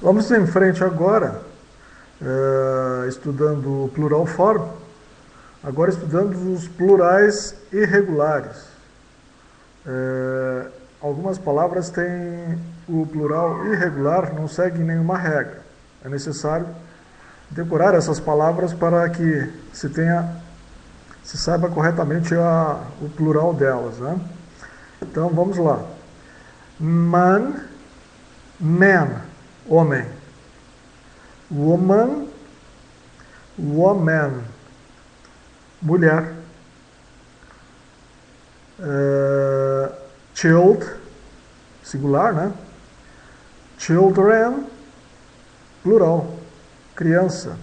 Vamos 0.00 0.30
em 0.30 0.46
frente 0.46 0.84
agora, 0.84 1.42
uh, 2.22 3.08
estudando 3.08 3.86
o 3.86 3.88
plural 3.88 4.24
form, 4.26 4.64
agora 5.60 5.90
estudando 5.90 6.36
os 6.54 6.68
plurais 6.68 7.56
irregulares. 7.72 8.68
Uh, 9.84 10.70
algumas 11.00 11.36
palavras 11.36 11.90
têm 11.90 12.56
o 12.88 13.04
plural 13.06 13.66
irregular, 13.66 14.32
não 14.32 14.46
segue 14.46 14.78
nenhuma 14.78 15.18
regra. 15.18 15.62
É 16.04 16.08
necessário 16.08 16.68
decorar 17.50 17.92
essas 17.96 18.20
palavras 18.20 18.72
para 18.72 19.08
que 19.10 19.52
se 19.72 19.88
tenha, 19.88 20.32
se 21.24 21.36
saiba 21.36 21.68
corretamente 21.68 22.36
a, 22.36 22.84
o 23.02 23.08
plural 23.08 23.52
delas. 23.52 23.98
Né? 23.98 24.16
Então 25.02 25.28
vamos 25.30 25.58
lá. 25.58 25.84
Man, 26.78 27.54
man 28.60 29.27
homem. 29.68 30.06
Woman, 31.50 32.28
woman, 33.56 34.44
mulher. 35.82 36.34
Uh, 38.78 39.92
child, 40.34 40.84
singular, 41.82 42.32
né? 42.32 42.52
Children, 43.78 44.66
plural, 45.82 46.38
criança. 46.94 47.58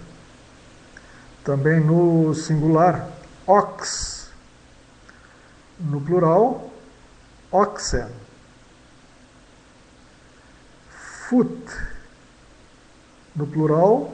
Também 1.44 1.80
no 1.80 2.34
singular, 2.34 3.08
ox. 3.46 4.30
No 5.78 6.00
plural, 6.00 6.70
oxen. 7.50 8.08
Foot 11.28 11.95
no 13.36 13.46
plural, 13.46 14.08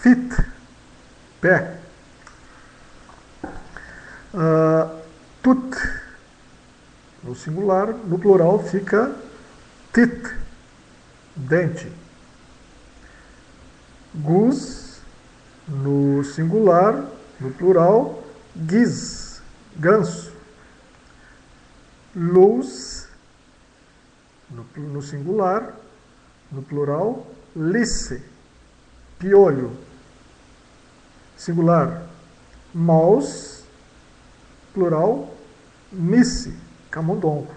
fit, 0.00 0.32
pé. 1.40 1.54
Uh, 4.34 4.88
tut, 5.42 5.76
no 7.22 7.34
singular, 7.34 7.94
no 8.08 8.18
plural 8.18 8.58
fica 8.64 9.12
tit, 9.92 10.26
dente. 11.36 11.92
Gus, 14.14 15.00
no 15.68 16.24
singular, 16.24 17.04
no 17.38 17.50
plural, 17.50 18.24
giz, 18.66 19.42
ganso. 19.76 20.32
Luz, 22.14 23.08
no, 24.50 24.64
no 24.76 25.02
singular, 25.02 25.74
no 26.50 26.62
plural, 26.62 27.26
lice, 27.54 28.22
piolho. 29.18 29.72
Singular, 31.36 32.02
mouse, 32.72 33.64
plural, 34.72 35.28
mice, 35.92 36.56
camundongo. 36.90 37.52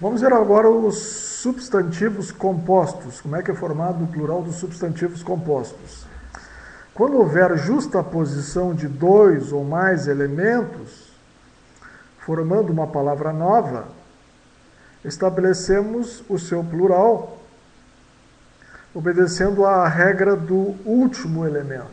Vamos 0.00 0.20
ver 0.20 0.32
agora 0.32 0.68
os 0.68 0.98
substantivos 0.98 2.30
compostos. 2.30 3.20
Como 3.20 3.36
é 3.36 3.42
que 3.42 3.50
é 3.50 3.54
formado 3.54 4.04
o 4.04 4.06
plural 4.06 4.42
dos 4.42 4.56
substantivos 4.56 5.22
compostos? 5.22 6.06
Quando 6.94 7.18
houver 7.18 7.56
justa 7.58 8.02
posição 8.02 8.74
de 8.74 8.88
dois 8.88 9.52
ou 9.52 9.64
mais 9.64 10.06
elementos, 10.06 11.12
formando 12.18 12.70
uma 12.70 12.86
palavra 12.86 13.32
nova, 13.32 13.88
estabelecemos 15.04 16.24
o 16.28 16.38
seu 16.38 16.64
plural 16.64 17.38
obedecendo 18.96 19.66
à 19.66 19.86
regra 19.86 20.34
do 20.34 20.74
último 20.86 21.46
elemento. 21.46 21.84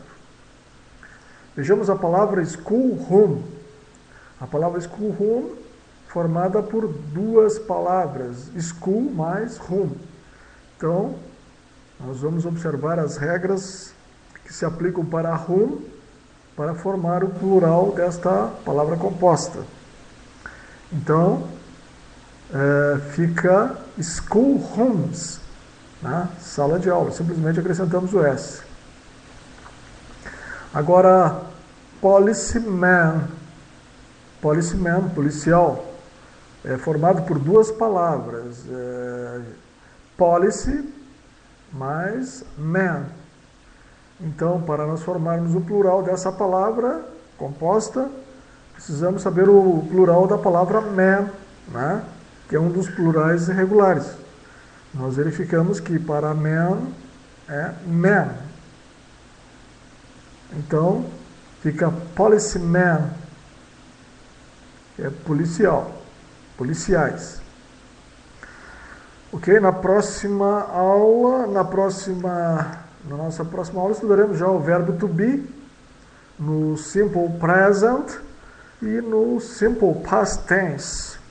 Vejamos 1.54 1.90
a 1.90 1.94
palavra 1.94 2.42
schoolroom. 2.42 3.42
A 4.40 4.46
palavra 4.46 4.80
schoolroom 4.80 5.50
formada 6.08 6.62
por 6.62 6.88
duas 6.88 7.58
palavras, 7.58 8.50
school 8.58 9.12
mais 9.12 9.58
room. 9.58 9.90
Então, 10.76 11.16
nós 12.00 12.20
vamos 12.20 12.46
observar 12.46 12.98
as 12.98 13.18
regras 13.18 13.92
que 14.42 14.54
se 14.54 14.64
aplicam 14.64 15.04
para 15.04 15.34
room 15.34 15.82
para 16.56 16.74
formar 16.74 17.22
o 17.22 17.28
plural 17.28 17.92
desta 17.92 18.46
palavra 18.64 18.96
composta. 18.96 19.58
Então, 20.90 21.48
é, 22.50 22.98
fica 23.10 23.76
schoolrooms, 24.00 25.40
na 26.04 26.28
sala 26.38 26.78
de 26.78 26.90
aula. 26.90 27.10
Simplesmente 27.10 27.58
acrescentamos 27.58 28.12
o 28.12 28.22
S. 28.22 28.62
Agora, 30.72 31.40
policeman. 32.00 33.26
Policeman, 34.42 35.08
policial, 35.14 35.86
é 36.62 36.76
formado 36.76 37.22
por 37.22 37.38
duas 37.38 37.70
palavras. 37.70 38.66
É, 38.70 39.40
policy 40.18 40.92
mais 41.72 42.44
man. 42.58 43.06
Então, 44.20 44.60
para 44.60 44.86
nós 44.86 45.02
formarmos 45.02 45.54
o 45.54 45.60
plural 45.62 46.02
dessa 46.02 46.30
palavra 46.30 47.02
composta, 47.38 48.10
precisamos 48.74 49.22
saber 49.22 49.48
o 49.48 49.82
plural 49.90 50.26
da 50.26 50.36
palavra 50.36 50.82
man, 50.82 51.30
né? 51.68 52.04
que 52.48 52.54
é 52.54 52.60
um 52.60 52.68
dos 52.68 52.88
plurais 52.90 53.48
irregulares 53.48 54.23
nós 54.94 55.16
verificamos 55.16 55.80
que 55.80 55.98
para 55.98 56.32
man 56.32 56.88
é 57.48 57.72
man. 57.86 58.36
Então, 60.56 61.04
fica 61.60 61.90
policeman, 62.14 63.10
que 64.94 65.02
é 65.02 65.10
policial, 65.10 66.02
policiais. 66.56 67.42
Ok? 69.32 69.58
Na 69.58 69.72
próxima 69.72 70.60
aula, 70.60 71.48
na 71.48 71.64
próxima, 71.64 72.84
na 73.04 73.16
nossa 73.16 73.44
próxima 73.44 73.80
aula 73.80 73.92
estudaremos 73.92 74.38
já 74.38 74.46
o 74.46 74.60
verbo 74.60 74.92
to 74.92 75.08
be 75.08 75.44
no 76.38 76.76
simple 76.76 77.28
present 77.40 78.20
e 78.80 79.00
no 79.00 79.40
simple 79.40 79.94
past 80.08 80.44
tense 80.46 81.23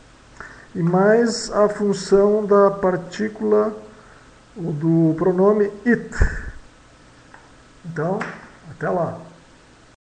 e 0.75 0.81
mais 0.81 1.51
a 1.51 1.69
função 1.69 2.45
da 2.45 2.71
partícula 2.71 3.75
do 4.55 5.15
pronome 5.17 5.71
it. 5.85 6.09
Então, 7.85 8.19
até 8.71 8.89
lá. 8.89 9.19